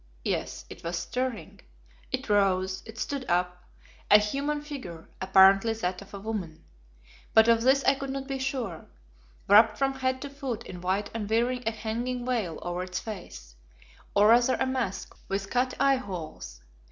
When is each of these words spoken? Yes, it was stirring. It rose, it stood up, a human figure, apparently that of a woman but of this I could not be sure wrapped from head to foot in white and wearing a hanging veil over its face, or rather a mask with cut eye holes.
Yes, 0.25 0.65
it 0.67 0.83
was 0.83 0.97
stirring. 0.97 1.59
It 2.11 2.27
rose, 2.27 2.81
it 2.87 2.97
stood 2.97 3.23
up, 3.29 3.65
a 4.09 4.17
human 4.17 4.63
figure, 4.63 5.07
apparently 5.21 5.73
that 5.73 6.01
of 6.01 6.15
a 6.15 6.19
woman 6.19 6.63
but 7.35 7.47
of 7.47 7.61
this 7.61 7.83
I 7.83 7.93
could 7.93 8.09
not 8.09 8.25
be 8.27 8.39
sure 8.39 8.87
wrapped 9.47 9.77
from 9.77 9.93
head 9.93 10.19
to 10.23 10.29
foot 10.31 10.63
in 10.63 10.81
white 10.81 11.11
and 11.13 11.29
wearing 11.29 11.61
a 11.67 11.71
hanging 11.71 12.25
veil 12.25 12.57
over 12.63 12.81
its 12.81 12.99
face, 12.99 13.53
or 14.15 14.29
rather 14.29 14.55
a 14.55 14.65
mask 14.65 15.15
with 15.27 15.51
cut 15.51 15.75
eye 15.79 15.97
holes. 15.97 16.63